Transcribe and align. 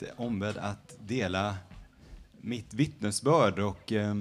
blivit 0.00 0.18
ombedd 0.18 0.56
att 0.56 0.96
dela 1.00 1.56
mitt 2.40 2.74
vittnesbörd 2.74 3.58
och 3.58 3.92
eh, 3.92 4.14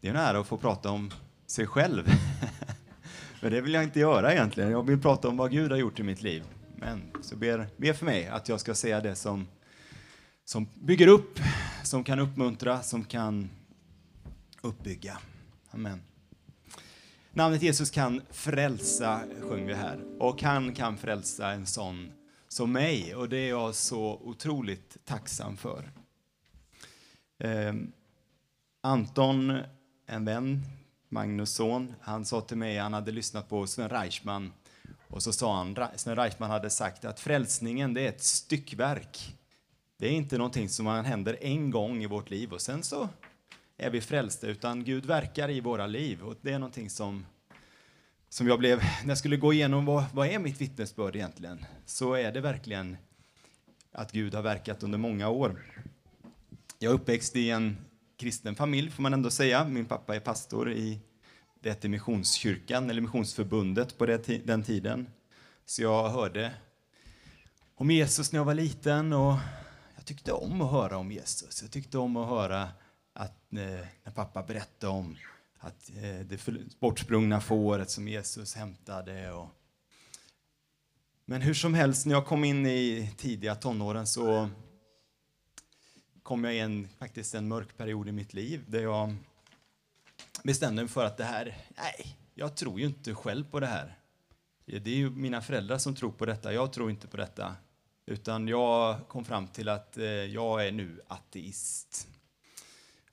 det 0.00 0.08
är 0.08 0.10
en 0.10 0.16
ära 0.16 0.40
att 0.40 0.46
få 0.46 0.58
prata 0.58 0.90
om 0.90 1.10
sig 1.46 1.66
själv. 1.66 2.04
Men 3.40 3.52
det 3.52 3.60
vill 3.60 3.74
jag 3.74 3.84
inte 3.84 4.00
göra 4.00 4.32
egentligen. 4.32 4.70
Jag 4.70 4.86
vill 4.86 5.00
prata 5.00 5.28
om 5.28 5.36
vad 5.36 5.50
Gud 5.50 5.70
har 5.70 5.78
gjort 5.78 6.00
i 6.00 6.02
mitt 6.02 6.22
liv. 6.22 6.44
Men 6.76 7.02
så 7.22 7.36
ber, 7.36 7.66
ber 7.76 7.92
för 7.92 8.04
mig 8.04 8.26
att 8.26 8.48
jag 8.48 8.60
ska 8.60 8.74
säga 8.74 9.00
det 9.00 9.14
som, 9.14 9.46
som 10.44 10.68
bygger 10.74 11.06
upp, 11.06 11.40
som 11.82 12.04
kan 12.04 12.18
uppmuntra, 12.18 12.82
som 12.82 13.04
kan 13.04 13.50
uppbygga. 14.60 15.18
Amen. 15.70 16.02
Namnet 17.32 17.62
Jesus 17.62 17.90
kan 17.90 18.22
frälsa, 18.30 19.20
sjöng 19.40 19.66
vi 19.66 19.74
här. 19.74 19.98
Och 20.18 20.42
han 20.42 20.74
kan 20.74 20.96
frälsa 20.96 21.50
en 21.50 21.66
sån 21.66 22.12
som 22.48 22.72
mig. 22.72 23.14
Och 23.14 23.28
det 23.28 23.36
är 23.36 23.48
jag 23.48 23.74
så 23.74 24.20
otroligt 24.24 24.96
tacksam 25.04 25.56
för. 25.56 25.90
Eh, 27.38 27.74
Anton, 28.80 29.58
en 30.06 30.24
vän, 30.24 30.62
Magnus 31.08 31.54
son, 31.54 31.94
han 32.00 32.24
sa 32.24 32.40
till 32.40 32.56
mig, 32.56 32.78
han 32.78 32.92
hade 32.92 33.12
lyssnat 33.12 33.48
på 33.48 33.66
Sven 33.66 33.88
Reichman 33.88 34.52
och 35.08 35.22
så 35.22 35.32
sa 35.32 35.56
han, 35.56 35.76
Sven 35.96 36.16
Reichman 36.16 36.50
hade 36.50 36.70
sagt 36.70 37.04
att 37.04 37.20
frälsningen 37.20 37.94
det 37.94 38.00
är 38.00 38.08
ett 38.08 38.22
styckverk. 38.22 39.36
Det 39.96 40.06
är 40.06 40.12
inte 40.12 40.38
någonting 40.38 40.68
som 40.68 40.86
händer 40.86 41.38
en 41.40 41.70
gång 41.70 42.02
i 42.02 42.06
vårt 42.06 42.30
liv 42.30 42.52
och 42.52 42.60
sen 42.60 42.82
så 42.82 43.08
är 43.76 43.90
vi 43.90 44.00
frälsta, 44.00 44.46
utan 44.46 44.84
Gud 44.84 45.06
verkar 45.06 45.50
i 45.50 45.60
våra 45.60 45.86
liv. 45.86 46.22
Och 46.22 46.36
det 46.40 46.52
är 46.52 46.58
någonting 46.58 46.90
som, 46.90 47.26
som 48.28 48.48
jag 48.48 48.58
blev, 48.58 48.78
när 48.78 49.08
jag 49.08 49.18
skulle 49.18 49.36
gå 49.36 49.52
igenom 49.52 49.84
vad, 49.84 50.04
vad 50.12 50.26
är 50.28 50.38
mitt 50.38 50.60
vittnesbörd 50.60 51.16
egentligen, 51.16 51.64
så 51.86 52.14
är 52.14 52.32
det 52.32 52.40
verkligen 52.40 52.96
att 53.92 54.12
Gud 54.12 54.34
har 54.34 54.42
verkat 54.42 54.82
under 54.82 54.98
många 54.98 55.28
år. 55.28 55.62
Jag 56.78 56.90
är 56.90 56.94
uppväxt 56.94 57.36
i 57.36 57.50
en 57.50 57.76
kristen 58.16 58.54
familj, 58.54 58.90
får 58.90 59.02
man 59.02 59.14
ändå 59.14 59.30
säga. 59.30 59.64
Min 59.64 59.86
pappa 59.86 60.16
är 60.16 60.20
pastor 60.20 60.72
i 60.72 61.00
det 61.60 61.70
hette 61.70 61.88
Missionskyrkan, 61.88 62.90
eller 62.90 63.00
Missionsförbundet 63.00 63.98
på 63.98 64.06
den 64.44 64.62
tiden. 64.62 65.10
Så 65.64 65.82
jag 65.82 66.08
hörde 66.08 66.54
om 67.74 67.90
Jesus 67.90 68.32
när 68.32 68.40
jag 68.40 68.44
var 68.44 68.54
liten 68.54 69.12
och 69.12 69.34
jag 69.96 70.04
tyckte 70.04 70.32
om 70.32 70.60
att 70.60 70.70
höra 70.70 70.96
om 70.96 71.12
Jesus. 71.12 71.62
Jag 71.62 71.70
tyckte 71.70 71.98
om 71.98 72.16
att 72.16 72.28
höra 72.28 72.68
att 73.12 73.52
eh, 73.52 73.86
när 74.04 74.12
pappa 74.14 74.42
berättade 74.42 74.92
om 74.92 75.16
att 75.58 75.90
eh, 75.90 76.20
det 76.26 76.48
bortsprungna 76.80 77.40
fåret 77.40 77.90
som 77.90 78.08
Jesus 78.08 78.54
hämtade. 78.54 79.32
Och... 79.32 79.48
Men 81.24 81.42
hur 81.42 81.54
som 81.54 81.74
helst, 81.74 82.06
när 82.06 82.14
jag 82.14 82.26
kom 82.26 82.44
in 82.44 82.66
i 82.66 83.12
tidiga 83.16 83.54
tonåren 83.54 84.06
så 84.06 84.48
kom 86.22 86.44
jag 86.44 86.54
i 86.54 86.58
en, 86.58 86.88
faktiskt 86.98 87.34
en 87.34 87.48
mörk 87.48 87.76
period 87.76 88.08
i 88.08 88.12
mitt 88.12 88.34
liv 88.34 88.64
där 88.66 88.82
jag 88.82 89.14
bestämde 90.42 90.82
mig 90.82 90.88
för 90.88 91.04
att 91.04 91.16
det 91.16 91.24
här, 91.24 91.56
nej, 91.76 92.16
jag 92.34 92.56
tror 92.56 92.80
ju 92.80 92.86
inte 92.86 93.14
själv 93.14 93.44
på 93.50 93.60
det 93.60 93.66
här. 93.66 93.98
Det 94.64 94.90
är 94.90 94.96
ju 94.96 95.10
mina 95.10 95.40
föräldrar 95.40 95.78
som 95.78 95.94
tror 95.94 96.10
på 96.10 96.26
detta, 96.26 96.52
jag 96.52 96.72
tror 96.72 96.90
inte 96.90 97.06
på 97.06 97.16
detta. 97.16 97.56
Utan 98.06 98.48
jag 98.48 99.08
kom 99.08 99.24
fram 99.24 99.48
till 99.48 99.68
att 99.68 99.98
eh, 99.98 100.04
jag 100.04 100.66
är 100.66 100.72
nu 100.72 101.00
ateist. 101.06 102.08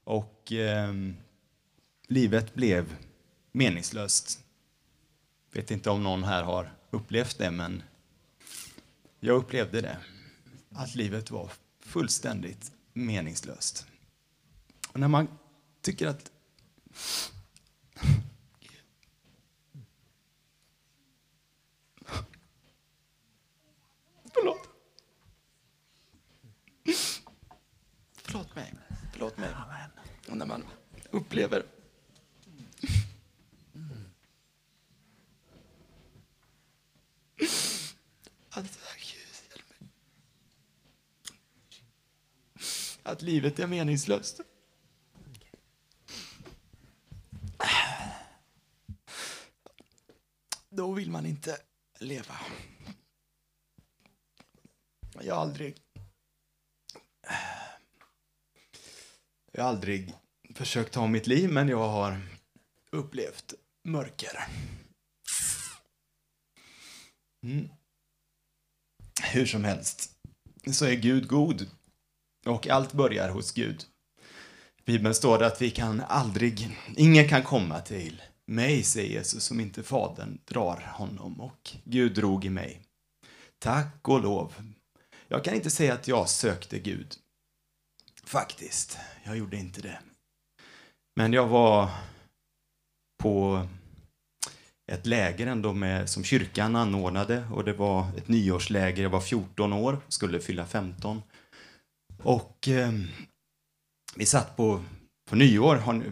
Och 0.04 0.52
eh, 0.52 0.94
livet 2.08 2.54
blev 2.54 2.96
meningslöst. 3.52 4.44
Vet 5.52 5.72
inte 5.72 5.90
om 5.90 6.04
någon 6.04 6.24
här 6.24 6.44
har 6.44 6.74
upplevt 6.90 7.38
det, 7.38 7.52
men 7.52 7.84
jag 9.20 9.36
upplevde 9.36 9.82
det. 9.82 9.98
Att 10.70 10.96
livet 10.96 11.32
var 11.32 11.52
fullständigt 11.80 12.72
meningslöst. 12.94 13.88
Och 14.88 15.00
när 15.00 15.08
man 15.08 15.28
tycker 15.82 16.08
att 16.08 16.32
Förlåt. 24.34 24.70
Förlåt 28.16 28.56
mig. 28.56 28.74
Förlåt 29.14 29.38
mig. 29.38 29.50
Och 30.28 30.38
när 30.38 30.46
man 30.46 30.64
upplever 31.12 31.66
att, 38.58 38.80
att 43.04 43.22
livet 43.22 43.60
är 43.60 43.68
meningslöst. 43.68 44.42
Då 50.70 50.92
vill 50.92 51.12
man 51.12 51.26
inte 51.26 51.58
leva. 52.00 52.40
Jag 55.22 55.36
har 55.36 55.42
aldrig 55.42 55.76
Jag 59.52 59.64
har 59.64 59.70
aldrig 59.70 60.14
försökt 60.56 60.94
ta 60.94 61.08
mitt 61.08 61.28
liv, 61.28 61.52
men 61.52 61.68
jag 61.68 61.90
har 61.90 62.22
upplevt 62.92 63.54
mörker. 63.84 64.48
Mm. 67.44 67.70
Hur 69.24 69.46
som 69.46 69.64
helst 69.64 70.12
så 70.72 70.86
är 70.86 70.96
Gud 70.96 71.28
god 71.28 71.68
och 72.46 72.68
allt 72.68 72.94
börjar 72.94 73.30
hos 73.30 73.52
Gud. 73.52 73.86
I 74.78 74.82
Bibeln 74.86 75.16
står 75.16 75.40
det 75.40 75.48
att 75.48 75.62
vi 75.62 75.72
kan 75.72 76.02
aldrig, 76.02 76.78
ingen 76.96 77.30
kan 77.30 77.44
komma 77.44 77.82
till 77.82 78.22
mig, 78.48 78.84
säger 78.84 79.10
Jesus, 79.10 79.44
som 79.44 79.60
inte 79.60 79.84
Fadern 79.84 80.40
drar 80.46 80.92
honom 80.94 81.42
och 81.42 81.72
Gud 81.84 82.16
drog 82.16 82.46
i 82.46 82.50
mig. 82.50 82.82
Tack 83.60 84.08
och 84.08 84.22
lov. 84.22 84.54
Jag 85.28 85.44
kan 85.44 85.54
inte 85.54 85.70
säga 85.70 85.94
att 85.94 86.08
jag 86.08 86.30
sökte 86.30 86.80
Gud. 86.80 87.16
Faktiskt, 88.24 88.98
jag 89.24 89.38
gjorde 89.38 89.58
inte 89.58 89.82
det. 89.82 90.00
Men 91.16 91.34
jag 91.34 91.48
var 91.48 91.90
på 93.18 93.68
ett 94.92 95.06
läger 95.06 95.48
ändå 95.48 95.74
med, 95.74 96.10
som 96.10 96.24
kyrkan 96.24 96.76
anordnade 96.76 97.48
och 97.54 97.64
det 97.64 97.74
var 97.74 98.08
ett 98.18 98.28
nyårsläger. 98.28 99.04
Jag 99.04 99.10
var 99.10 99.22
14 99.22 99.74
år, 99.74 100.00
skulle 100.08 100.40
fylla 100.40 100.66
15. 100.66 101.22
Och 102.24 102.68
eh, 102.68 102.92
vi 104.16 104.26
satt 104.26 104.58
på, 104.58 104.82
på 105.30 105.36
nyår 105.36 105.84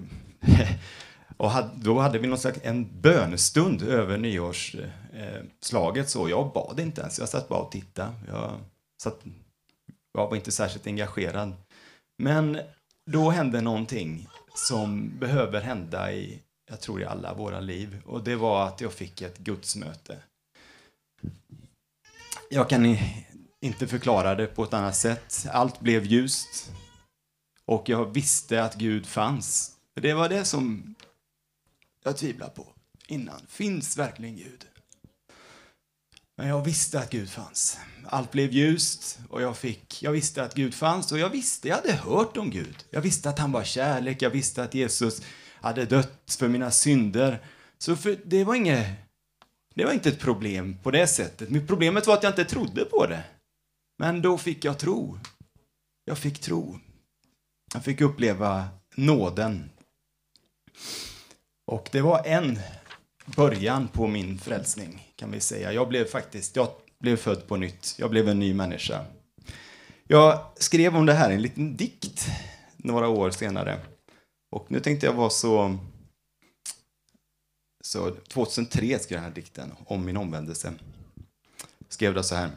och 1.38 1.50
hade, 1.50 1.70
då 1.76 2.00
hade 2.00 2.20
vi 2.20 2.28
någon 2.28 2.38
slags, 2.38 2.60
en 2.64 3.02
bönestund 3.02 3.82
över 3.82 4.18
nyårsslaget. 4.18 6.06
Eh, 6.06 6.10
så 6.10 6.30
jag 6.30 6.54
bad 6.54 6.80
inte 6.80 7.02
ens, 7.02 7.20
jag 7.20 7.30
satt 7.30 7.50
bara 7.50 7.60
och 7.60 7.72
tittade. 7.72 8.14
Jag, 8.28 8.60
satt, 9.04 9.20
jag 10.14 10.30
var 10.30 10.36
inte 10.36 10.52
särskilt 10.52 10.88
engagerad. 10.88 11.54
Men 12.24 12.60
då 13.12 13.30
hände 13.30 13.62
någonting 13.62 14.28
som 14.56 15.20
behöver 15.20 15.62
hända 15.62 16.14
i, 16.14 16.40
jag 16.74 16.82
tror 16.82 17.02
i 17.02 17.06
alla 17.06 17.34
våra 17.34 17.60
liv. 17.60 18.02
Och 18.06 18.24
det 18.24 18.36
var 18.36 18.68
att 18.68 18.82
jag 18.82 18.94
fick 18.94 19.22
ett 19.22 19.38
gudsmöte. 19.38 20.18
Jag 22.50 22.70
kan 22.70 22.98
inte 23.62 23.88
förklara 23.88 24.36
det 24.36 24.48
på 24.48 24.64
ett 24.64 24.74
annat 24.74 24.96
sätt. 24.96 25.46
Allt 25.52 25.80
blev 25.80 26.06
ljust. 26.06 26.72
Och 27.66 27.90
jag 27.90 28.06
visste 28.06 28.64
att 28.64 28.76
Gud 28.76 29.06
fanns. 29.06 29.72
Det 29.94 30.14
var 30.14 30.30
det 30.30 30.46
som 30.46 30.96
jag 32.04 32.18
tvivlade 32.18 32.52
på 32.52 32.68
innan. 33.08 33.42
Finns 33.48 33.98
verkligen 33.98 34.36
Gud? 34.36 34.66
Men 36.38 36.48
jag 36.48 36.64
visste 36.64 37.00
att 37.00 37.10
Gud 37.10 37.30
fanns. 37.30 37.78
Allt 38.06 38.32
blev 38.32 38.52
ljust 38.52 39.20
och 39.30 39.42
jag 39.42 39.58
fick, 39.58 40.04
jag 40.04 40.12
visste 40.12 40.44
att 40.44 40.54
Gud 40.54 40.74
fanns 40.74 41.12
och 41.12 41.20
jag 41.20 41.30
visste, 41.30 41.68
jag 41.68 41.76
hade 41.76 41.94
hört 41.94 42.38
om 42.38 42.50
Gud. 42.50 42.86
Jag 42.90 43.02
visste 43.02 43.30
att 43.30 43.40
han 43.40 43.52
var 43.52 43.64
kärlek, 43.64 44.22
jag 44.22 44.30
visste 44.30 44.64
att 44.64 44.74
Jesus 44.74 45.22
hade 45.64 45.86
dött 45.86 46.36
för 46.40 46.48
mina 46.48 46.72
synder. 46.72 47.40
Så 47.78 47.96
för, 47.96 48.18
det 48.26 48.44
var 48.44 48.56
inget, 48.56 48.88
det 49.76 49.86
var 49.86 49.92
inte 49.92 50.10
ett 50.10 50.20
problem 50.20 50.78
på 50.84 50.92
det 50.92 51.08
sättet. 51.08 51.50
Men 51.50 51.68
problemet 51.68 52.08
var 52.08 52.14
att 52.14 52.24
jag 52.24 52.32
inte 52.32 52.46
trodde 52.46 52.86
på 52.86 53.06
det. 53.06 53.24
Men 53.98 54.22
då 54.22 54.38
fick 54.38 54.66
jag 54.66 54.80
tro. 54.80 55.20
Jag 56.06 56.18
fick 56.18 56.40
tro. 56.40 56.80
Jag 57.74 57.84
fick 57.84 58.02
uppleva 58.02 58.68
nåden. 58.96 59.70
Och 61.66 61.90
det 61.92 62.02
var 62.02 62.26
en 62.26 62.60
början 63.26 63.88
på 63.88 64.08
min 64.08 64.40
frälsning, 64.40 65.14
kan 65.16 65.32
vi 65.32 65.40
säga. 65.40 65.74
Jag 65.74 65.90
blev 65.90 66.06
faktiskt, 66.06 66.56
jag 66.56 66.70
blev 67.00 67.18
född 67.18 67.48
på 67.48 67.58
nytt. 67.58 67.96
Jag 67.98 68.10
blev 68.10 68.30
en 68.30 68.40
ny 68.40 68.54
människa. 68.54 69.06
Jag 70.08 70.46
skrev 70.56 70.96
om 70.96 71.06
det 71.06 71.14
här 71.14 71.32
i 71.32 71.34
en 71.34 71.42
liten 71.42 71.78
dikt 71.78 72.28
några 72.78 73.08
år 73.08 73.32
senare. 73.32 73.80
Och 74.54 74.72
nu 74.72 74.80
tänkte 74.80 75.06
jag 75.06 75.14
vara 75.14 75.30
så... 75.30 75.78
Så 77.84 78.16
2003 78.28 79.00
skrev 79.00 79.18
jag 79.18 79.24
den 79.24 79.24
här 79.24 79.36
dikten 79.36 79.72
om 79.86 80.06
min 80.06 80.18
omvändelse. 80.18 80.74
Skrev 81.90 82.14
det 82.14 82.24
så 82.24 82.36
här. 82.36 82.52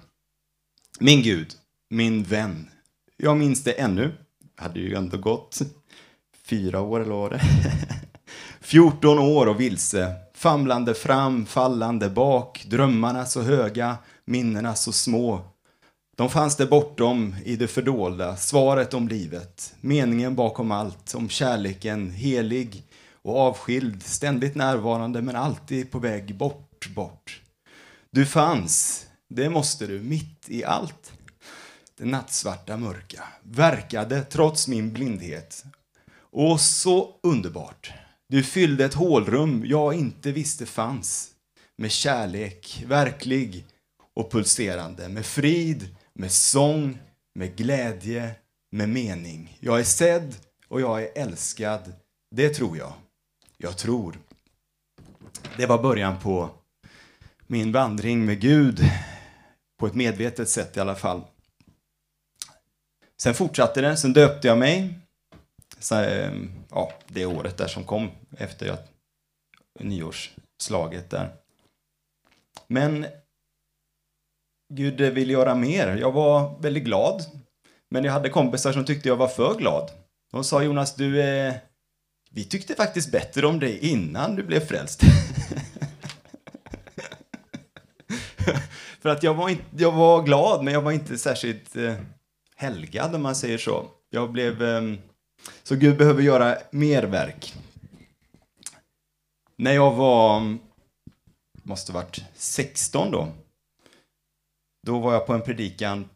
Min 1.00 1.22
Gud, 1.22 1.54
min 1.90 2.22
vän, 2.22 2.70
jag 3.16 3.36
minns 3.36 3.64
det 3.64 3.72
ännu. 3.72 4.14
Det 4.56 4.62
hade 4.62 4.80
ju 4.80 4.94
ändå 4.94 5.18
gått 5.18 5.62
fyra 6.44 6.80
år, 6.80 7.00
eller 7.00 7.10
vad 7.10 7.20
var 7.20 7.30
det? 7.30 7.40
14 8.60 9.18
år 9.36 9.46
och 9.46 9.60
vilse, 9.60 10.14
famlande 10.34 10.94
fram, 10.94 11.46
fallande 11.46 12.10
bak, 12.10 12.64
drömmarna 12.66 13.26
så 13.26 13.42
höga, 13.42 13.96
minnena 14.24 14.74
så 14.74 14.92
små. 14.92 15.55
De 16.16 16.30
fanns 16.30 16.56
där 16.56 16.66
bortom 16.66 17.34
i 17.44 17.56
det 17.56 17.68
fördolda, 17.68 18.36
svaret 18.36 18.94
om 18.94 19.08
livet, 19.08 19.74
meningen 19.80 20.34
bakom 20.34 20.70
allt, 20.70 21.14
om 21.14 21.28
kärleken, 21.28 22.10
helig 22.10 22.82
och 23.22 23.38
avskild, 23.38 24.02
ständigt 24.02 24.54
närvarande 24.54 25.22
men 25.22 25.36
alltid 25.36 25.90
på 25.90 25.98
väg 25.98 26.36
bort, 26.36 26.88
bort. 26.94 27.42
Du 28.10 28.26
fanns, 28.26 29.06
det 29.28 29.50
måste 29.50 29.86
du, 29.86 30.00
mitt 30.00 30.48
i 30.48 30.64
allt. 30.64 31.12
Det 31.98 32.04
nattsvarta 32.04 32.76
mörka 32.76 33.22
verkade 33.42 34.22
trots 34.22 34.68
min 34.68 34.92
blindhet. 34.92 35.64
Och 36.18 36.60
så 36.60 37.14
underbart. 37.22 37.92
Du 38.28 38.42
fyllde 38.42 38.84
ett 38.84 38.94
hålrum 38.94 39.64
jag 39.66 39.94
inte 39.94 40.32
visste 40.32 40.66
fanns. 40.66 41.30
Med 41.78 41.90
kärlek, 41.90 42.84
verklig 42.86 43.64
och 44.14 44.32
pulserande. 44.32 45.08
Med 45.08 45.26
frid, 45.26 45.96
med 46.18 46.32
sång, 46.32 46.98
med 47.34 47.56
glädje, 47.56 48.34
med 48.70 48.88
mening. 48.88 49.58
Jag 49.60 49.80
är 49.80 49.84
sedd 49.84 50.34
och 50.68 50.80
jag 50.80 51.02
är 51.02 51.10
älskad. 51.14 51.92
Det 52.30 52.48
tror 52.48 52.78
jag. 52.78 52.92
Jag 53.56 53.78
tror. 53.78 54.18
Det 55.56 55.66
var 55.66 55.82
början 55.82 56.20
på 56.20 56.50
min 57.46 57.72
vandring 57.72 58.24
med 58.24 58.40
Gud. 58.40 58.80
På 59.78 59.86
ett 59.86 59.94
medvetet 59.94 60.48
sätt 60.48 60.76
i 60.76 60.80
alla 60.80 60.94
fall. 60.94 61.22
Sen 63.16 63.34
fortsatte 63.34 63.80
det, 63.80 63.96
sen 63.96 64.12
döpte 64.12 64.48
jag 64.48 64.58
mig. 64.58 64.94
Så, 65.78 65.94
ehm, 65.94 66.50
ja, 66.70 66.92
det 67.06 67.26
året 67.26 67.56
där 67.56 67.68
som 67.68 67.84
kom 67.84 68.10
efter 68.38 68.70
att, 68.70 68.92
nyårsslaget 69.80 71.10
där. 71.10 71.32
Men 72.66 73.06
Gud 74.68 75.00
vill 75.00 75.30
göra 75.30 75.54
mer. 75.54 75.96
Jag 75.96 76.12
var 76.12 76.60
väldigt 76.60 76.84
glad. 76.84 77.22
Men 77.90 78.04
jag 78.04 78.12
hade 78.12 78.28
kompisar 78.28 78.72
som 78.72 78.84
tyckte 78.84 79.08
jag 79.08 79.16
var 79.16 79.28
för 79.28 79.54
glad. 79.54 79.90
De 80.32 80.44
sa 80.44 80.62
Jonas, 80.62 80.94
du, 80.94 81.22
eh, 81.22 81.54
vi 82.30 82.44
tyckte 82.44 82.74
faktiskt 82.74 83.12
bättre 83.12 83.46
om 83.46 83.58
dig 83.58 83.78
innan 83.78 84.36
du 84.36 84.42
blev 84.42 84.60
frälst. 84.60 85.00
för 89.00 89.08
att 89.08 89.22
jag 89.22 89.34
var, 89.34 89.48
inte, 89.48 89.64
jag 89.76 89.92
var 89.92 90.22
glad, 90.22 90.64
men 90.64 90.74
jag 90.74 90.82
var 90.82 90.92
inte 90.92 91.18
särskilt 91.18 91.76
eh, 91.76 91.94
helgad 92.56 93.14
om 93.14 93.22
man 93.22 93.36
säger 93.36 93.58
så. 93.58 93.86
Jag 94.10 94.32
blev... 94.32 94.62
Eh, 94.62 94.82
så 95.62 95.76
Gud 95.76 95.96
behöver 95.96 96.22
göra 96.22 96.56
mer 96.70 97.02
verk. 97.02 97.54
När 99.56 99.72
jag 99.72 99.94
var, 99.94 100.36
mm, 100.36 100.58
måste 101.62 101.92
varit 101.92 102.24
16 102.34 103.10
då, 103.10 103.28
då 104.86 104.98
var 104.98 105.12
jag 105.12 105.26
på 105.26 105.32
en 105.32 105.42
predikan, 105.42 106.08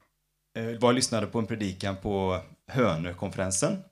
eh, 0.58 0.64
var 0.64 0.88
jag 0.88 0.94
lyssnade 0.94 1.26
på 1.26 1.38
en 1.38 1.46
predikan 1.46 1.96
på 1.96 2.40
Hönökonferensen. 2.67 3.82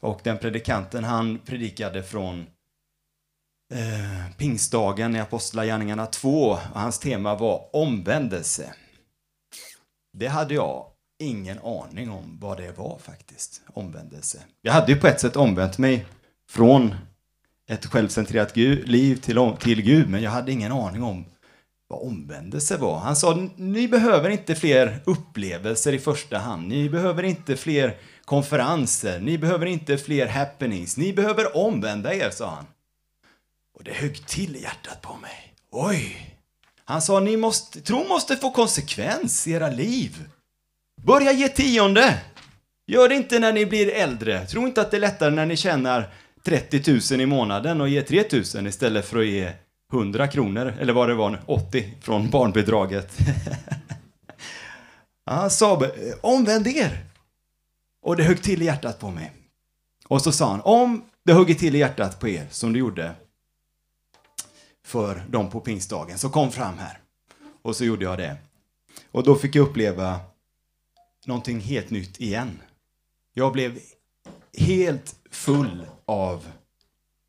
Och 0.00 0.20
den 0.24 0.38
predikanten, 0.38 1.04
han 1.04 1.38
predikade 1.38 2.02
från 2.02 2.46
eh, 3.74 4.36
pingstdagen 4.36 5.16
i 5.16 5.20
Apostlagärningarna 5.20 6.06
2 6.06 6.44
och 6.48 6.58
hans 6.58 6.98
tema 6.98 7.34
var 7.34 7.76
omvändelse. 7.76 8.74
Det 10.12 10.26
hade 10.26 10.54
jag 10.54 10.86
ingen 11.18 11.58
aning 11.58 12.10
om 12.10 12.38
vad 12.40 12.58
det 12.58 12.78
var 12.78 12.98
faktiskt, 12.98 13.62
omvändelse. 13.66 14.38
Jag 14.62 14.72
hade 14.72 14.92
ju 14.92 15.00
på 15.00 15.06
ett 15.06 15.20
sätt 15.20 15.36
omvänt 15.36 15.78
mig 15.78 16.06
från 16.48 16.94
ett 17.68 17.86
självcentrerat 17.86 18.56
liv 18.56 19.16
till, 19.16 19.56
till 19.60 19.82
Gud, 19.82 20.08
men 20.08 20.22
jag 20.22 20.30
hade 20.30 20.52
ingen 20.52 20.72
aning 20.72 21.02
om 21.02 21.24
vad 21.92 22.02
omvändelse 22.02 22.76
var. 22.76 22.98
Han 22.98 23.16
sa, 23.16 23.48
ni 23.56 23.88
behöver 23.88 24.30
inte 24.30 24.54
fler 24.54 25.00
upplevelser 25.04 25.92
i 25.92 25.98
första 25.98 26.38
hand. 26.38 26.68
Ni 26.68 26.88
behöver 26.88 27.22
inte 27.22 27.56
fler 27.56 27.96
konferenser. 28.24 29.20
Ni 29.20 29.38
behöver 29.38 29.66
inte 29.66 29.98
fler 29.98 30.26
happenings. 30.26 30.96
Ni 30.96 31.12
behöver 31.12 31.56
omvända 31.56 32.14
er, 32.14 32.30
sa 32.30 32.50
han. 32.50 32.66
Och 33.74 33.84
det 33.84 33.92
högg 33.92 34.26
till 34.26 34.56
i 34.56 34.62
hjärtat 34.62 35.02
på 35.02 35.16
mig. 35.16 35.54
Oj! 35.70 36.36
Han 36.84 37.02
sa, 37.02 37.20
ni 37.20 37.36
måste, 37.36 37.80
tro 37.80 38.08
måste 38.08 38.36
få 38.36 38.50
konsekvens 38.50 39.46
i 39.46 39.52
era 39.52 39.70
liv. 39.70 40.24
Börja 41.02 41.32
ge 41.32 41.48
tionde! 41.48 42.18
Gör 42.86 43.08
det 43.08 43.14
inte 43.14 43.38
när 43.38 43.52
ni 43.52 43.66
blir 43.66 43.88
äldre. 43.88 44.46
Tro 44.46 44.66
inte 44.66 44.80
att 44.80 44.90
det 44.90 44.96
är 44.96 45.00
lättare 45.00 45.30
när 45.30 45.46
ni 45.46 45.56
tjänar 45.56 46.10
30 46.44 47.00
000 47.12 47.20
i 47.20 47.26
månaden 47.26 47.80
och 47.80 47.88
ger 47.88 48.02
3 48.02 48.24
000 48.54 48.66
istället 48.66 49.08
för 49.08 49.18
att 49.18 49.26
ge 49.26 49.52
100 49.92 50.28
kronor, 50.28 50.74
eller 50.80 50.92
vad 50.92 51.08
det 51.08 51.14
var, 51.14 51.42
80 51.46 51.94
från 52.00 52.30
barnbidraget. 52.30 53.16
Han 55.26 55.50
sa, 55.50 55.90
omvänd 56.20 56.66
er! 56.66 57.04
Och 58.02 58.16
det 58.16 58.22
högg 58.22 58.42
till 58.42 58.62
i 58.62 58.64
hjärtat 58.64 58.98
på 58.98 59.10
mig. 59.10 59.32
Och 60.06 60.22
så 60.22 60.32
sa 60.32 60.50
han, 60.50 60.60
om 60.60 61.04
det 61.24 61.32
hugger 61.32 61.54
till 61.54 61.74
i 61.74 61.78
hjärtat 61.78 62.20
på 62.20 62.28
er 62.28 62.46
som 62.50 62.72
det 62.72 62.78
gjorde 62.78 63.14
för 64.84 65.24
dem 65.28 65.50
på 65.50 65.60
pingstdagen, 65.60 66.18
så 66.18 66.30
kom 66.30 66.52
fram 66.52 66.78
här. 66.78 66.98
Och 67.62 67.76
så 67.76 67.84
gjorde 67.84 68.04
jag 68.04 68.18
det. 68.18 68.36
Och 69.10 69.24
då 69.24 69.34
fick 69.34 69.54
jag 69.54 69.68
uppleva 69.68 70.20
någonting 71.26 71.60
helt 71.60 71.90
nytt 71.90 72.20
igen. 72.20 72.60
Jag 73.32 73.52
blev 73.52 73.78
helt 74.58 75.16
full 75.30 75.86
av 76.04 76.46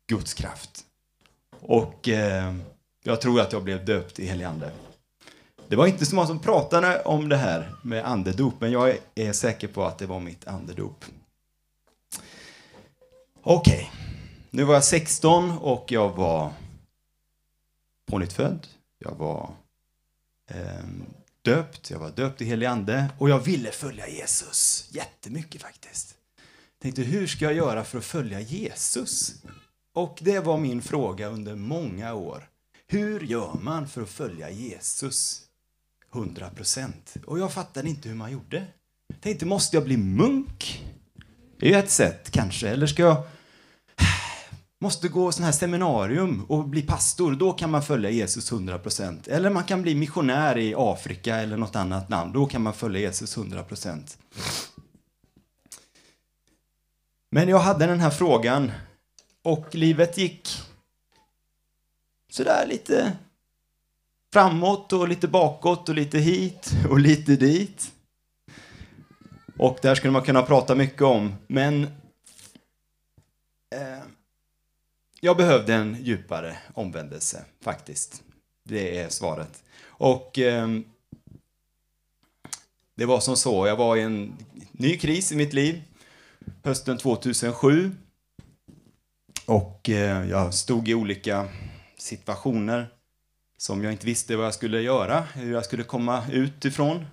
Guds 0.06 0.34
kraft. 0.34 0.84
Och 1.64 2.08
eh, 2.08 2.54
jag 3.02 3.20
tror 3.20 3.40
att 3.40 3.52
jag 3.52 3.64
blev 3.64 3.84
döpt 3.84 4.18
i 4.18 4.26
helig 4.26 4.44
ande. 4.44 4.70
Det 5.68 5.76
var 5.76 5.86
inte 5.86 6.06
så 6.06 6.14
många 6.14 6.26
som 6.26 6.38
pratade 6.38 7.02
om 7.02 7.28
det 7.28 7.36
här 7.36 7.74
med 7.82 8.04
andedop, 8.04 8.54
men 8.60 8.72
jag 8.72 8.98
är 9.14 9.32
säker 9.32 9.68
på 9.68 9.84
att 9.84 9.98
det 9.98 10.06
var 10.06 10.20
mitt 10.20 10.46
andedop. 10.46 11.04
Okej, 13.42 13.74
okay. 13.74 13.86
nu 14.50 14.64
var 14.64 14.74
jag 14.74 14.84
16 14.84 15.58
och 15.58 15.92
jag 15.92 16.16
var 16.16 16.52
pånyttfödd. 18.06 18.66
Jag 18.98 19.14
var 19.14 19.50
eh, 20.50 20.84
döpt, 21.42 21.90
jag 21.90 21.98
var 21.98 22.10
döpt 22.10 22.40
i 22.40 22.44
helig 22.44 22.66
ande 22.66 23.06
och 23.18 23.30
jag 23.30 23.38
ville 23.38 23.70
följa 23.70 24.08
Jesus 24.08 24.88
jättemycket 24.90 25.62
faktiskt. 25.62 26.14
Tänkte, 26.82 27.02
hur 27.02 27.26
ska 27.26 27.44
jag 27.44 27.54
göra 27.54 27.84
för 27.84 27.98
att 27.98 28.04
följa 28.04 28.40
Jesus? 28.40 29.34
Och 29.94 30.18
det 30.20 30.40
var 30.40 30.58
min 30.58 30.82
fråga 30.82 31.28
under 31.28 31.54
många 31.54 32.14
år. 32.14 32.48
Hur 32.86 33.20
gör 33.20 33.58
man 33.62 33.88
för 33.88 34.02
att 34.02 34.08
följa 34.08 34.50
Jesus 34.50 35.40
100 36.14 36.50
procent? 36.50 37.14
Och 37.26 37.38
jag 37.38 37.52
fattade 37.52 37.88
inte 37.88 38.08
hur 38.08 38.16
man 38.16 38.32
gjorde. 38.32 38.66
Tänkte, 39.20 39.46
måste 39.46 39.76
jag 39.76 39.84
bli 39.84 39.96
munk? 39.96 40.84
Det 41.58 41.66
är 41.66 41.70
ju 41.70 41.78
ett 41.78 41.90
sätt 41.90 42.30
kanske. 42.30 42.68
Eller 42.68 42.86
ska 42.86 43.02
jag 43.02 43.26
måste 44.84 45.08
gå 45.08 45.32
sån 45.32 45.44
här 45.44 45.52
seminarium 45.52 46.44
och 46.48 46.64
bli 46.68 46.82
pastor, 46.82 47.32
då 47.32 47.52
kan 47.52 47.70
man 47.70 47.82
följa 47.82 48.10
Jesus 48.10 48.52
100%. 48.52 49.30
Eller 49.30 49.50
man 49.50 49.64
kan 49.64 49.82
bli 49.82 49.94
missionär 49.94 50.58
i 50.58 50.74
Afrika 50.76 51.36
eller 51.36 51.56
något 51.56 51.76
annat 51.76 52.10
land, 52.10 52.32
då 52.32 52.46
kan 52.46 52.62
man 52.62 52.74
följa 52.74 53.00
Jesus 53.00 53.36
100%. 53.36 54.16
Men 57.30 57.48
jag 57.48 57.58
hade 57.58 57.86
den 57.86 58.00
här 58.00 58.10
frågan 58.10 58.72
och 59.44 59.74
livet 59.74 60.18
gick 60.18 60.48
sådär 62.30 62.66
lite 62.66 63.16
framåt 64.32 64.92
och 64.92 65.08
lite 65.08 65.28
bakåt 65.28 65.88
och 65.88 65.94
lite 65.94 66.18
hit 66.18 66.70
och 66.90 66.98
lite 66.98 67.36
dit. 67.36 67.92
Och 69.56 69.78
där 69.82 69.94
skulle 69.94 70.12
man 70.12 70.22
kunna 70.22 70.42
prata 70.42 70.74
mycket 70.74 71.02
om, 71.02 71.34
men 71.46 71.84
eh, 73.74 74.02
jag 75.20 75.36
behövde 75.36 75.74
en 75.74 75.96
djupare 76.04 76.56
omvändelse, 76.74 77.44
faktiskt. 77.60 78.22
Det 78.64 78.98
är 78.98 79.08
svaret. 79.08 79.64
Och 79.84 80.38
eh, 80.38 80.68
det 82.94 83.06
var 83.06 83.20
som 83.20 83.36
så, 83.36 83.66
jag 83.66 83.76
var 83.76 83.96
i 83.96 84.02
en 84.02 84.36
ny 84.72 84.98
kris 84.98 85.32
i 85.32 85.36
mitt 85.36 85.52
liv 85.52 85.82
hösten 86.62 86.98
2007. 86.98 87.92
Och 89.46 89.90
eh, 89.90 90.30
jag 90.30 90.54
stod 90.54 90.88
i 90.88 90.94
olika 90.94 91.48
situationer 91.96 92.88
som 93.58 93.84
jag 93.84 93.92
inte 93.92 94.06
visste 94.06 94.36
vad 94.36 94.46
jag 94.46 94.54
skulle 94.54 94.80
göra, 94.80 95.20
hur 95.20 95.52
jag 95.52 95.64
skulle 95.64 95.82
komma 95.82 96.24
ut 96.32 96.64
ifrån. 96.64 97.06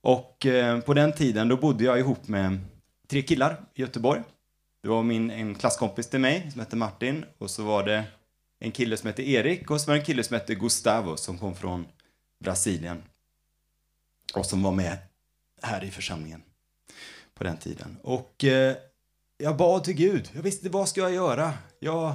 Och 0.00 0.46
eh, 0.46 0.80
på 0.80 0.94
den 0.94 1.12
tiden 1.12 1.48
då 1.48 1.56
bodde 1.56 1.84
jag 1.84 1.98
ihop 1.98 2.28
med 2.28 2.58
tre 3.08 3.22
killar 3.22 3.60
i 3.74 3.80
Göteborg. 3.80 4.22
Det 4.82 4.88
var 4.88 5.02
min, 5.02 5.30
en 5.30 5.54
klasskompis 5.54 6.06
till 6.10 6.20
mig 6.20 6.50
som 6.50 6.60
hette 6.60 6.76
Martin 6.76 7.24
och 7.38 7.50
så 7.50 7.64
var 7.64 7.82
det 7.82 8.04
en 8.60 8.72
kille 8.72 8.96
som 8.96 9.06
hette 9.06 9.28
Erik 9.28 9.70
och 9.70 9.80
så 9.80 9.86
var 9.86 9.94
det 9.94 10.00
en 10.00 10.06
kille 10.06 10.24
som 10.24 10.34
hette 10.34 10.54
Gustavo 10.54 11.16
som 11.16 11.38
kom 11.38 11.54
från 11.54 11.86
Brasilien 12.44 13.02
och 14.34 14.46
som 14.46 14.62
var 14.62 14.72
med 14.72 14.96
här 15.62 15.84
i 15.84 15.90
församlingen. 15.90 16.42
på 17.34 17.44
den 17.44 17.56
tiden. 17.56 17.96
Och 18.02 18.44
eh, 18.44 18.76
jag 19.44 19.56
bad 19.56 19.84
till 19.84 19.94
Gud. 19.94 20.30
Jag 20.34 20.42
visste 20.42 20.68
vad 20.68 20.88
ska 20.88 21.00
jag 21.00 21.12
göra? 21.14 21.52
Jag, 21.78 22.14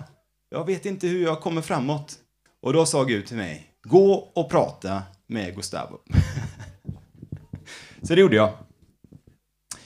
jag 0.49 0.65
vet 0.65 0.85
inte 0.85 1.07
hur 1.07 1.23
jag 1.23 1.41
kommer 1.41 1.61
framåt. 1.61 2.15
Och 2.61 2.73
då 2.73 2.85
sa 2.85 3.03
Gud 3.03 3.27
till 3.27 3.37
mig, 3.37 3.73
gå 3.83 4.13
och 4.13 4.49
prata 4.49 5.03
med 5.27 5.55
Gustavo. 5.55 5.99
Så 8.01 8.15
det 8.15 8.21
gjorde 8.21 8.35
jag. 8.35 8.53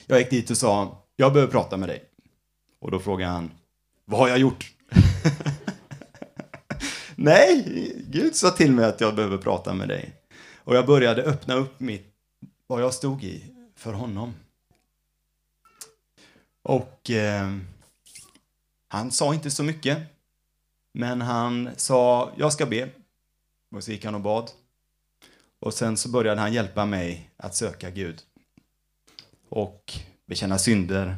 Jag 0.06 0.18
gick 0.18 0.30
dit 0.30 0.50
och 0.50 0.56
sa, 0.56 1.02
jag 1.16 1.32
behöver 1.32 1.52
prata 1.52 1.76
med 1.76 1.88
dig. 1.88 2.04
Och 2.80 2.90
då 2.90 2.98
frågade 2.98 3.32
han, 3.32 3.50
vad 4.04 4.20
har 4.20 4.28
jag 4.28 4.38
gjort? 4.38 4.74
Nej, 7.16 7.92
Gud 8.08 8.36
sa 8.36 8.50
till 8.50 8.72
mig 8.72 8.84
att 8.84 9.00
jag 9.00 9.14
behöver 9.14 9.38
prata 9.38 9.74
med 9.74 9.88
dig. 9.88 10.14
Och 10.56 10.76
jag 10.76 10.86
började 10.86 11.22
öppna 11.22 11.54
upp 11.54 11.80
mitt, 11.80 12.14
vad 12.66 12.82
jag 12.82 12.94
stod 12.94 13.24
i, 13.24 13.44
för 13.76 13.92
honom. 13.92 14.34
Och 16.64 17.10
eh, 17.10 17.56
han 18.88 19.10
sa 19.10 19.34
inte 19.34 19.50
så 19.50 19.62
mycket. 19.62 19.98
Men 20.92 21.20
han 21.20 21.70
sa, 21.76 22.32
jag 22.36 22.52
ska 22.52 22.66
be. 22.66 22.88
Och 23.70 23.84
så 23.84 23.90
gick 23.90 24.04
han 24.04 24.14
och 24.14 24.20
bad. 24.20 24.50
Och 25.60 25.74
sen 25.74 25.96
så 25.96 26.08
började 26.08 26.40
han 26.40 26.52
hjälpa 26.52 26.86
mig 26.86 27.30
att 27.36 27.54
söka 27.54 27.90
Gud. 27.90 28.22
Och 29.48 29.92
bekänna 30.26 30.58
synder. 30.58 31.16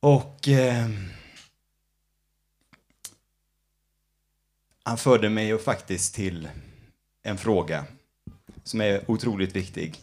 Och 0.00 0.48
eh, 0.48 0.88
han 4.82 4.98
förde 4.98 5.28
mig 5.28 5.46
ju 5.46 5.58
faktiskt 5.58 6.14
till 6.14 6.48
en 7.22 7.38
fråga 7.38 7.84
som 8.64 8.80
är 8.80 9.10
otroligt 9.10 9.56
viktig. 9.56 10.00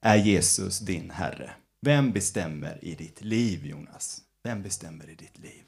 Är 0.00 0.16
Jesus 0.16 0.78
din 0.78 1.10
Herre? 1.10 1.54
Vem 1.82 2.12
bestämmer 2.12 2.78
i 2.82 2.94
ditt 2.94 3.24
liv, 3.24 3.66
Jonas? 3.66 4.20
Vem 4.42 4.62
bestämmer 4.62 5.10
i 5.10 5.14
ditt 5.14 5.38
liv? 5.38 5.62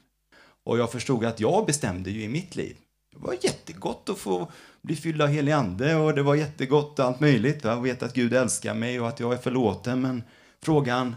Och 0.63 0.77
jag 0.77 0.91
förstod 0.91 1.25
att 1.25 1.39
jag 1.39 1.65
bestämde 1.65 2.11
ju 2.11 2.23
i 2.23 2.29
mitt 2.29 2.55
liv. 2.55 2.77
Det 3.11 3.19
var 3.19 3.33
jättegott 3.41 4.09
att 4.09 4.17
få 4.17 4.51
bli 4.81 4.95
fylld 4.95 5.21
av 5.21 5.27
helig 5.27 5.51
ande 5.51 5.95
och 5.95 6.15
det 6.15 6.23
var 6.23 6.35
jättegott 6.35 6.99
allt 6.99 7.19
möjligt. 7.19 7.63
Jag 7.63 7.81
vet 7.81 8.03
att 8.03 8.13
Gud 8.13 8.33
älskar 8.33 8.73
mig 8.73 8.99
och 8.99 9.07
att 9.07 9.19
jag 9.19 9.33
är 9.33 9.37
förlåten. 9.37 10.01
Men 10.01 10.23
frågan, 10.61 11.15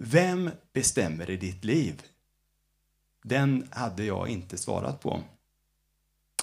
vem 0.00 0.50
bestämmer 0.72 1.30
i 1.30 1.36
ditt 1.36 1.64
liv? 1.64 2.02
Den 3.24 3.68
hade 3.70 4.04
jag 4.04 4.28
inte 4.28 4.56
svarat 4.56 5.00
på. 5.00 5.20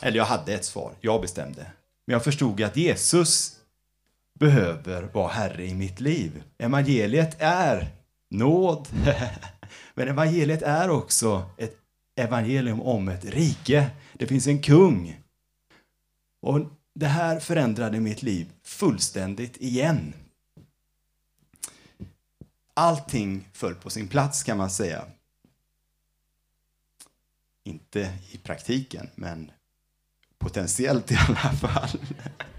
Eller 0.01 0.17
jag 0.17 0.25
hade 0.25 0.53
ett 0.53 0.65
svar, 0.65 0.93
jag 1.01 1.21
bestämde. 1.21 1.71
Men 2.05 2.13
jag 2.13 2.23
förstod 2.23 2.61
att 2.61 2.77
Jesus 2.77 3.60
behöver 4.41 5.03
vara 5.03 5.27
Herre 5.27 5.65
i 5.65 5.73
mitt 5.73 5.99
liv. 5.99 6.43
Evangeliet 6.57 7.41
är 7.41 7.87
nåd. 8.29 8.87
Men 9.93 10.07
evangeliet 10.07 10.61
är 10.61 10.89
också 10.89 11.49
ett 11.57 11.77
evangelium 12.15 12.81
om 12.81 13.09
ett 13.09 13.25
rike. 13.25 13.89
Det 14.13 14.27
finns 14.27 14.47
en 14.47 14.61
kung. 14.61 15.21
Och 16.39 16.59
det 16.95 17.07
här 17.07 17.39
förändrade 17.39 17.99
mitt 17.99 18.23
liv 18.23 18.51
fullständigt 18.63 19.57
igen. 19.57 20.13
Allting 22.73 23.49
föll 23.53 23.75
på 23.75 23.89
sin 23.89 24.07
plats 24.07 24.43
kan 24.43 24.57
man 24.57 24.69
säga. 24.69 25.05
Inte 27.63 28.17
i 28.31 28.37
praktiken, 28.37 29.09
men 29.15 29.51
potentiellt 30.37 31.11
i 31.11 31.15
alla 31.27 31.51
fall. 31.51 31.99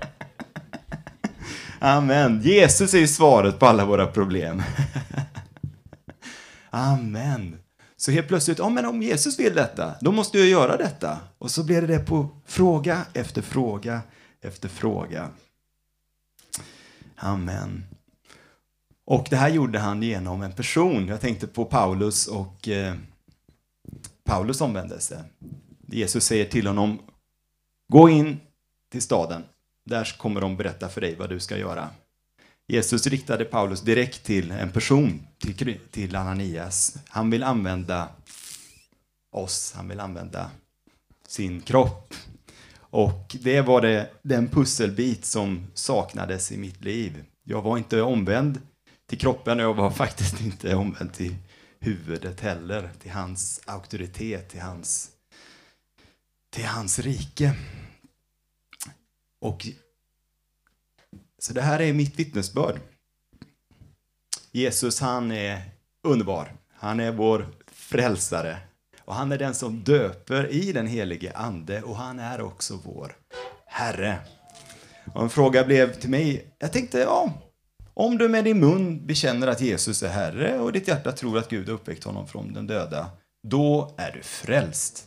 Amen. 1.85 2.41
Jesus 2.43 2.95
är 2.95 3.07
svaret 3.07 3.59
på 3.59 3.67
alla 3.67 3.85
våra 3.85 4.07
problem. 4.07 4.63
Amen. 6.71 7.59
Så 7.97 8.11
helt 8.11 8.29
plötsligt, 8.29 8.59
ja 8.59 8.69
men 8.69 8.87
om 8.87 9.03
Jesus 9.03 9.39
vill 9.39 9.55
detta, 9.55 9.95
då 10.01 10.13
måste 10.13 10.39
jag 10.39 10.49
göra 10.49 10.77
detta. 10.77 11.19
Och 11.39 11.51
så 11.51 11.65
blev 11.65 11.89
det 11.89 11.99
på 11.99 12.29
fråga 12.47 13.07
efter 13.13 13.43
fråga 13.43 14.01
efter 14.41 14.69
fråga. 14.69 15.29
Amen. 17.17 17.85
Och 19.05 19.27
det 19.31 19.37
här 19.37 19.49
gjorde 19.49 19.79
han 19.79 20.03
genom 20.03 20.43
en 20.43 20.53
person. 20.53 21.09
Jag 21.09 21.21
tänkte 21.21 21.47
på 21.47 21.65
Paulus 21.65 22.27
och 22.27 22.69
eh, 22.69 22.95
Paulus 24.25 24.61
omvändelse. 24.61 25.25
Jesus 25.87 26.25
säger 26.25 26.45
till 26.45 26.67
honom, 26.67 26.99
gå 27.89 28.09
in 28.09 28.41
till 28.91 29.03
staden. 29.03 29.43
Där 29.85 30.19
kommer 30.19 30.41
de 30.41 30.57
berätta 30.57 30.89
för 30.89 31.01
dig 31.01 31.15
vad 31.15 31.29
du 31.29 31.41
ska 31.41 31.57
göra. 31.57 31.91
Jesus 32.69 33.07
riktade 33.07 33.45
Paulus 33.45 33.81
direkt 33.81 34.25
till 34.25 34.51
en 34.51 34.71
person, 34.71 35.27
till, 35.39 35.79
till 35.91 36.17
Ananias. 36.17 36.97
Han 37.09 37.31
vill 37.31 37.43
använda 37.43 38.09
oss, 39.33 39.73
han 39.77 39.89
vill 39.89 40.01
använda 40.01 40.51
sin 41.29 41.61
kropp. 41.61 42.15
Och 42.75 43.37
det 43.41 43.61
var 43.61 43.81
det, 43.81 44.11
den 44.23 44.49
pusselbit 44.49 45.25
som 45.25 45.67
saknades 45.75 46.53
i 46.53 46.57
mitt 46.57 46.85
liv. 46.85 47.25
Jag 47.45 47.63
var 47.63 47.79
inte 47.79 48.03
omvänd 48.03 48.61
till 49.09 49.19
kroppen 49.19 49.61
och 49.61 49.65
jag 49.65 49.75
var 49.75 49.91
faktiskt 50.05 50.41
inte 50.41 50.75
omvänd 50.75 51.13
till 51.13 51.35
huvudet 51.81 52.41
heller, 52.41 52.91
till 53.03 53.11
hans 53.11 53.61
auktoritet, 53.67 54.49
till 54.49 54.61
hans, 54.61 55.11
till 56.55 56.67
hans 56.67 56.99
rike. 56.99 57.55
Och 59.43 59.69
så 61.39 61.53
det 61.53 61.61
här 61.61 61.81
är 61.81 61.93
mitt 61.93 62.19
vittnesbörd. 62.19 62.81
Jesus, 64.53 65.01
han 65.01 65.33
är 65.33 65.63
underbar. 66.03 66.53
Han 66.75 67.01
är 67.01 67.13
vår 67.13 67.49
frälsare. 67.73 68.57
Och 69.05 69.15
han 69.15 69.33
är 69.33 69.39
den 69.39 69.55
som 69.55 69.85
döper 69.85 70.53
i 70.53 70.73
den 70.73 70.87
helige 70.87 71.33
Ande 71.33 71.83
och 71.83 71.97
han 71.97 72.19
är 72.19 72.41
också 72.41 72.81
vår 72.85 73.17
Herre. 73.67 74.19
Och 75.15 75.23
en 75.23 75.31
fråga 75.31 75.65
blev 75.65 75.93
till 75.93 76.11
mig, 76.11 76.55
jag 76.59 76.73
tänkte, 76.73 76.99
ja, 76.99 77.33
om 77.95 78.19
du 78.19 78.29
med 78.29 78.45
din 78.45 78.61
mun 78.61 79.07
bekänner 79.07 79.47
att 79.47 79.61
Jesus 79.61 80.03
är 80.03 80.09
Herre 80.09 80.59
och 80.59 80.73
ditt 80.73 80.89
hjärta 80.89 81.13
tror 81.13 81.39
att 81.39 81.51
Gud 81.51 81.69
har 81.69 81.75
uppväckt 81.75 82.05
honom 82.05 82.29
från 82.29 82.53
den 82.53 82.67
döda, 82.67 83.11
då 83.43 83.95
är 83.99 84.13
du 84.13 84.23
frälst. 84.23 85.05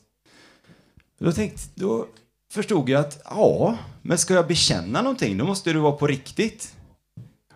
Då, 1.19 1.31
tänkte, 1.31 1.61
då 1.75 2.07
förstod 2.55 2.89
jag 2.89 3.01
att 3.01 3.21
ja, 3.25 3.77
men 4.01 4.17
ska 4.17 4.33
jag 4.33 4.47
bekänna 4.47 5.01
någonting, 5.01 5.37
då 5.37 5.45
måste 5.45 5.73
det 5.73 5.79
vara 5.79 5.91
på 5.91 6.07
riktigt. 6.07 6.75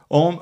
Om, 0.07 0.39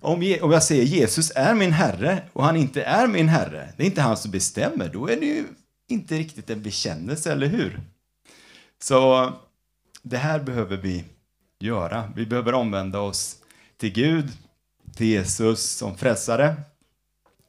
om, 0.00 0.36
om 0.42 0.52
jag 0.52 0.62
säger 0.62 0.84
Jesus 0.84 1.32
är 1.34 1.54
min 1.54 1.72
Herre 1.72 2.22
och 2.32 2.44
han 2.44 2.56
inte 2.56 2.82
är 2.82 3.06
min 3.06 3.28
Herre, 3.28 3.72
det 3.76 3.82
är 3.82 3.86
inte 3.86 4.00
han 4.00 4.16
som 4.16 4.30
bestämmer, 4.30 4.88
då 4.88 5.08
är 5.08 5.16
det 5.16 5.26
ju 5.26 5.44
inte 5.88 6.18
riktigt 6.18 6.50
en 6.50 6.62
bekännelse, 6.62 7.32
eller 7.32 7.46
hur? 7.46 7.80
Så 8.82 9.32
det 10.02 10.16
här 10.16 10.40
behöver 10.40 10.76
vi 10.76 11.04
göra. 11.60 12.12
Vi 12.16 12.26
behöver 12.26 12.54
omvända 12.54 13.00
oss 13.00 13.36
till 13.76 13.92
Gud, 13.92 14.32
till 14.94 15.06
Jesus 15.06 15.70
som 15.70 15.96
frälsare. 15.96 16.56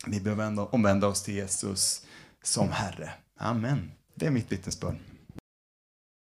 Vi 0.06 0.20
behöver 0.20 0.76
omvända 0.76 1.08
oss 1.08 1.24
till 1.24 1.34
Jesus 1.34 2.06
som 2.44 2.72
Herre. 2.72 3.10
Amen. 3.40 3.92
Det 4.16 4.26
är 4.26 4.32
mitt 4.32 4.52
vittnesbörd. 4.52 4.96